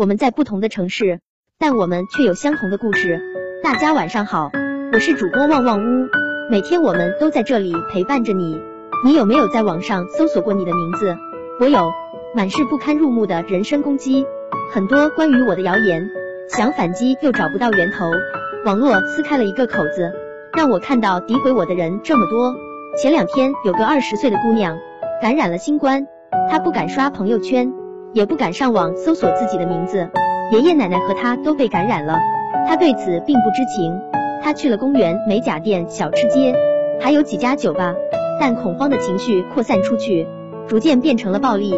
[0.00, 1.20] 我们在不同的城市，
[1.58, 3.20] 但我们却有相同的故事。
[3.62, 4.50] 大家晚上好，
[4.94, 6.08] 我是主播旺旺屋，
[6.50, 8.58] 每天我们都在这里陪伴着你。
[9.04, 11.14] 你有没有在网上搜索过你的名字？
[11.60, 11.90] 我有，
[12.34, 14.24] 满是不堪入目的人身攻击，
[14.72, 16.08] 很多关于我的谣言，
[16.48, 18.10] 想反击又找不到源头。
[18.64, 20.14] 网络撕开了一个口子，
[20.56, 22.54] 让我看到诋毁我的人这么多。
[22.96, 24.78] 前两天有个二十岁的姑娘
[25.20, 26.06] 感染了新冠，
[26.50, 27.70] 她不敢刷朋友圈，
[28.12, 30.08] 也不敢上网搜索自己的名字。
[30.52, 32.18] 爷爷奶奶和他都被感染了，
[32.66, 34.00] 他对此并不知情。
[34.42, 36.54] 他去了公园、美甲店、小吃街，
[37.00, 37.94] 还有几家酒吧。
[38.40, 40.26] 但恐慌的情绪扩散出去，
[40.66, 41.74] 逐渐变成了暴力。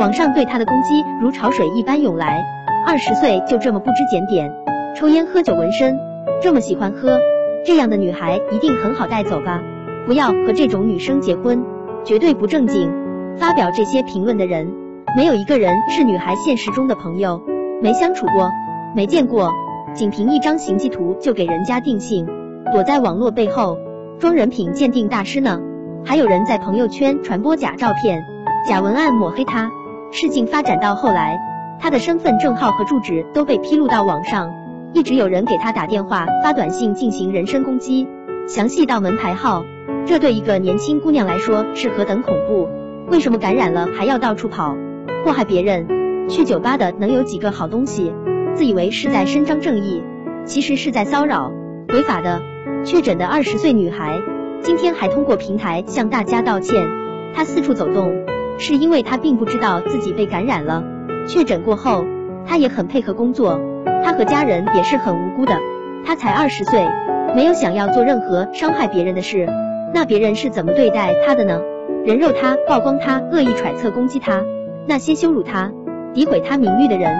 [0.00, 2.42] 网上对他的攻击如潮水一般涌来。
[2.86, 4.54] 二十岁就这么不知检点，
[4.94, 5.98] 抽烟喝酒纹身，
[6.40, 7.18] 这么喜欢喝，
[7.64, 9.62] 这样的女孩一定很好带走吧？
[10.06, 11.64] 不要和这种女生结婚，
[12.04, 12.92] 绝对不正经。
[13.38, 14.70] 发表这些评论的人，
[15.16, 17.40] 没有一个人是女孩现实中的朋友，
[17.80, 18.50] 没相处过，
[18.96, 19.52] 没见过，
[19.94, 22.26] 仅凭一张行迹图就给人家定性，
[22.72, 23.78] 躲在网络背后
[24.18, 25.60] 装人品鉴定大师呢。
[26.04, 28.24] 还有人在朋友圈传播假照片、
[28.68, 29.70] 假文案抹黑他。
[30.10, 31.38] 事情发展到后来，
[31.78, 34.50] 他的身份证号和住址都被披露到网上，
[34.94, 38.08] 一直有人给他打电话、发短信进行人身攻击，
[38.48, 39.62] 详细到门牌号。
[40.06, 42.68] 这对一个年轻姑娘来说是何等恐怖？
[43.08, 44.76] 为什么感染了还要到处跑，
[45.24, 46.28] 祸害别人？
[46.28, 48.12] 去酒吧的能有几个好东西？
[48.54, 50.02] 自以为是在伸张正义，
[50.44, 51.52] 其实是在骚扰，
[51.88, 52.40] 违法的。
[52.84, 54.20] 确诊的二十岁女孩。
[54.62, 56.88] 今天还通过平台向大家道歉。
[57.34, 58.12] 她四处走动，
[58.58, 60.82] 是因为她并不知道自己被感染了。
[61.26, 62.06] 确诊过后，
[62.46, 63.60] 她也很配合工作。
[64.02, 65.58] 她和家人也是很无辜的。
[66.06, 66.86] 她才二十岁，
[67.34, 69.46] 没有想要做任何伤害别人的事。
[69.92, 71.60] 那别人是怎么对待她的呢？
[72.06, 74.42] 人肉她，曝光她，恶意揣测攻击她。
[74.86, 75.72] 那些羞辱他、
[76.14, 77.14] 诋毁他名誉的人，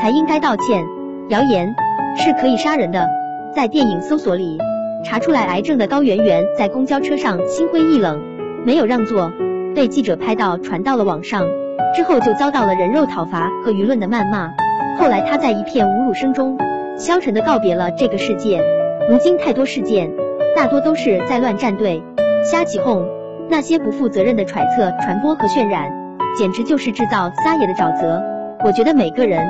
[0.00, 0.84] 才应该道歉。
[1.28, 1.74] 谣言
[2.16, 3.08] 是可以杀人的。
[3.54, 4.58] 在电影搜索里。
[5.04, 8.20] 查出来癌症的高圆圆在公交车上心灰意冷，
[8.64, 9.30] 没有让座，
[9.72, 11.46] 被记者拍到传到了网上，
[11.94, 14.50] 之后就遭到了人肉讨伐和舆论的谩骂。
[14.98, 16.58] 后来她在一片侮辱声中
[16.98, 18.60] 消沉的告别了这个世界。
[19.08, 20.10] 如今太多事件，
[20.56, 22.02] 大多都是在乱站队、
[22.42, 23.06] 瞎起哄，
[23.48, 25.92] 那些不负责任的揣测、传播和渲染，
[26.36, 28.22] 简直就是制造撒野的沼泽。
[28.64, 29.42] 我觉得每个人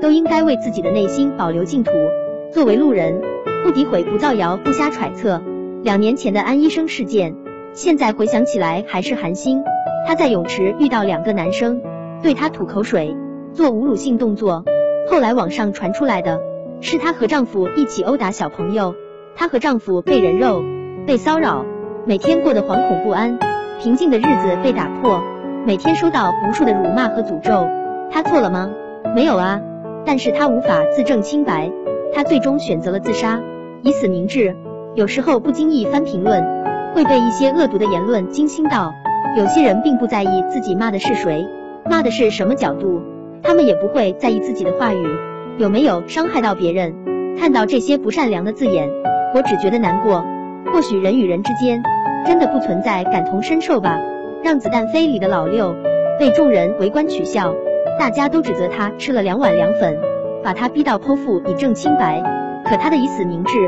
[0.00, 1.92] 都应该为自己的内心保留净土。
[2.52, 3.20] 作为路人。
[3.64, 5.40] 不诋毁，不造谣，不瞎揣测。
[5.84, 7.36] 两年前的安医生事件，
[7.74, 9.62] 现在回想起来还是寒心。
[10.04, 11.80] 她在泳池遇到两个男生，
[12.24, 13.16] 对她吐口水，
[13.52, 14.64] 做侮辱性动作。
[15.08, 16.40] 后来网上传出来的
[16.80, 18.96] 是她和丈夫一起殴打小朋友，
[19.36, 20.64] 她和丈夫被人肉，
[21.06, 21.64] 被骚扰，
[22.04, 23.38] 每天过得惶恐不安，
[23.80, 25.22] 平静的日子被打破，
[25.64, 27.68] 每天收到无数的辱骂和诅咒。
[28.10, 28.68] 他错了吗？
[29.14, 29.60] 没有啊，
[30.04, 31.70] 但是他无法自证清白，
[32.12, 33.40] 他最终选择了自杀。
[33.82, 34.56] 以死明志，
[34.96, 36.44] 有时候不经意翻评论，
[36.94, 38.92] 会被一些恶毒的言论惊心到。
[39.36, 41.46] 有些人并不在意自己骂的是谁，
[41.88, 43.00] 骂的是什么角度，
[43.44, 45.06] 他们也不会在意自己的话语
[45.58, 46.92] 有没有伤害到别人。
[47.38, 48.90] 看到这些不善良的字眼，
[49.32, 50.24] 我只觉得难过。
[50.72, 51.82] 或许人与人之间
[52.26, 54.00] 真的不存在感同身受吧。
[54.44, 55.74] 让子弹飞里的老六
[56.18, 57.54] 被众人围观取笑，
[57.98, 59.96] 大家都指责他吃了两碗凉粉，
[60.42, 62.22] 把他逼到剖腹以证清白。
[62.64, 63.58] 可他的以死明志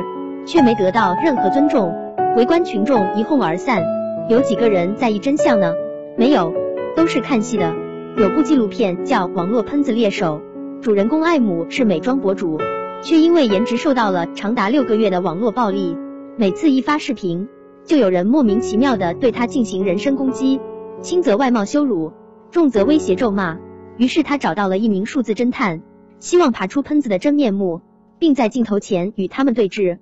[0.47, 1.95] 却没得到任何尊重，
[2.37, 3.83] 围观群众一哄而散，
[4.29, 5.73] 有几个人在意真相呢？
[6.17, 6.53] 没有，
[6.97, 7.73] 都是看戏的。
[8.17, 10.41] 有部纪录片叫《网络喷子猎手》，
[10.81, 12.59] 主人公艾姆是美妆博主，
[13.03, 15.97] 却因为颜值受到了长达六个月的网络暴力。
[16.37, 17.49] 每次一发视频，
[17.87, 20.61] 就有人莫名其妙的对他进行人身攻击，
[21.03, 22.13] 轻则外貌羞辱，
[22.51, 23.59] 重则威胁咒骂。
[23.97, 25.83] 于是他找到了一名数字侦探，
[26.19, 27.81] 希望爬出喷子的真面目。
[28.19, 29.99] 并在镜头前与他们对峙。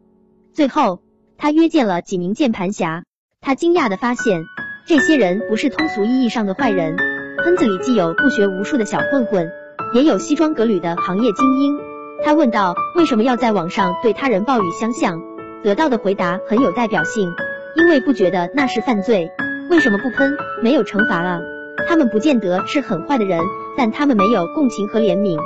[0.53, 1.00] 最后，
[1.38, 3.03] 他约见了几名键盘侠。
[3.41, 4.44] 他惊讶的发现，
[4.87, 6.94] 这些人不是通俗意义上的坏人。
[7.42, 9.50] 喷子里既有不学无术的小混混，
[9.94, 11.76] 也有西装革履的行业精英。
[12.24, 15.21] 他问道：“为什么要在网上对他人暴雨相向？”
[15.65, 17.33] 得到的回答很有代表性
[17.77, 19.30] ：“因为不觉得那是犯罪。”
[19.71, 20.36] 为什么不喷？
[20.63, 21.41] 没有惩罚啊？
[21.89, 23.41] 他们不见得是很坏的人，
[23.77, 25.39] 但他们没有共情和怜悯，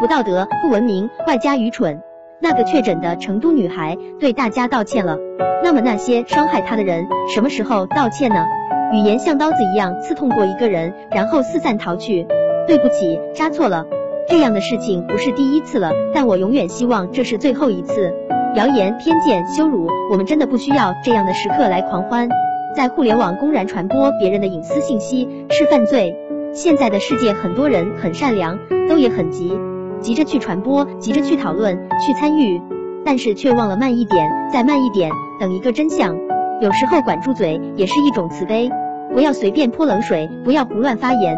[0.00, 2.00] 不道德、不文明，外加愚蠢。
[2.40, 5.18] 那个确诊的成都女孩对大家道歉了，
[5.62, 8.44] 那么那些伤害她的人什么时候道歉呢？
[8.92, 12.26] 语言像刀子一样刺痛过一个人，然后四散逃去。
[12.66, 13.84] 对不起，扎错了。
[14.26, 18.14] 这样的事情不是第一次了，但我永远希望这是最后一次。
[18.54, 22.28] 谣言、偏见、羞辱，我们真的不需要这样的时刻来狂欢。
[22.76, 26.14] 在互联网公然传播别人的隐私信息是犯罪。
[26.52, 28.56] 现在的世界很多人很善良，
[28.88, 29.58] 都也很急。
[30.00, 32.62] 急着去传播，急着去讨论，去参与，
[33.04, 35.10] 但是却忘了慢一点，再慢一点，
[35.40, 36.16] 等一个真相。
[36.60, 38.70] 有时候管住嘴也是一种慈悲，
[39.12, 41.36] 不要随便泼冷水，不要胡乱发言，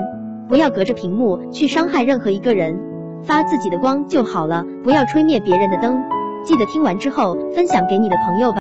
[0.51, 2.79] 不要隔着屏幕去伤害任何一个人，
[3.23, 5.99] 发自己的光就好了，不要吹灭别人的灯。
[6.47, 8.61] 记得听完之后分享给你的朋友吧。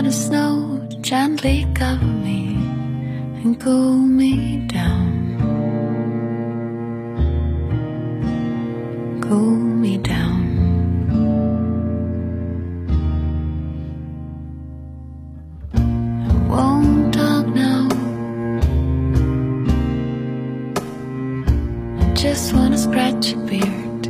[0.00, 2.54] For the snow gently cover me
[3.42, 5.10] and cool me down.
[9.20, 10.40] Cool me down.
[15.74, 17.88] I won't talk now.
[22.00, 24.04] I just wanna scratch your beard.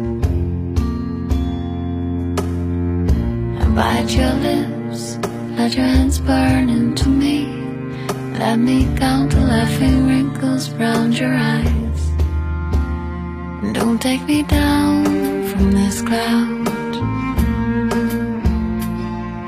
[3.60, 4.79] I bite your lips.
[5.60, 7.44] Let your hands burn into me.
[8.38, 12.00] Let me count the laughing wrinkles round your eyes.
[13.74, 15.04] Don't take me down
[15.48, 16.64] from this cloud.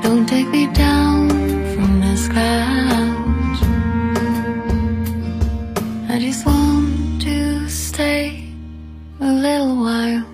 [0.03, 1.29] Don't take me down
[1.73, 3.57] from this cloud.
[6.09, 8.53] I just want to stay
[9.19, 10.25] a little while.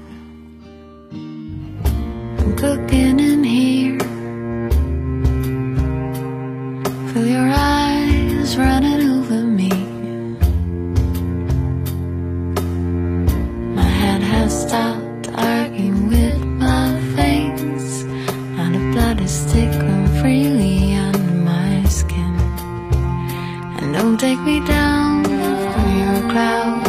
[1.14, 3.29] I'm cooking
[19.51, 22.36] tickling freely under my skin.
[23.80, 26.84] And don't take me down from your cloud.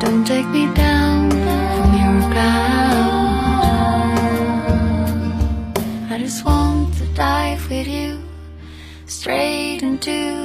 [0.00, 2.94] Don't take me down from your cloud.
[6.10, 8.22] I just want to dive with you
[9.06, 10.43] straight into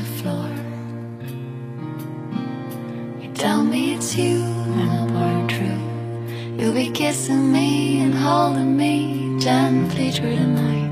[0.00, 0.48] floor.
[3.20, 5.82] You tell me it's you, and born true.
[6.58, 10.91] You'll be kissing me and holding me gently through the night.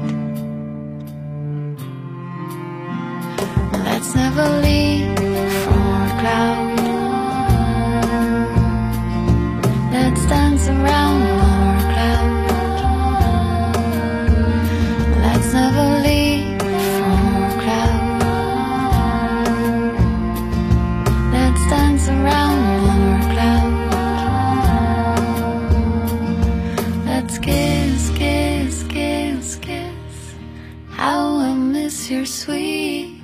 [31.91, 33.21] Miss your sweet,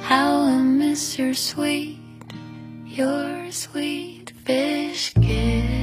[0.00, 1.98] how I miss your sweet,
[2.86, 5.77] your sweet fish kiss.